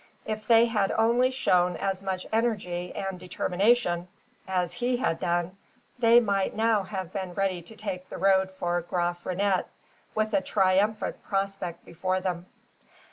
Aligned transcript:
If 0.25 0.47
they 0.47 0.65
had 0.65 0.91
only 0.97 1.29
shown 1.29 1.77
as 1.77 2.01
much 2.01 2.25
energy 2.33 2.91
and 2.95 3.19
determination 3.19 4.07
as 4.47 4.73
he 4.73 4.97
had 4.97 5.19
done, 5.19 5.57
they 5.99 6.19
might 6.19 6.55
now 6.55 6.81
have 6.81 7.13
been 7.13 7.35
ready 7.35 7.61
to 7.61 7.75
take 7.75 8.09
the 8.09 8.17
road 8.17 8.49
for 8.49 8.81
Graaf 8.81 9.23
Reinet, 9.27 9.67
with 10.15 10.33
a 10.33 10.41
triumphant 10.41 11.21
prospect 11.21 11.85
before 11.85 12.19
them. 12.19 12.47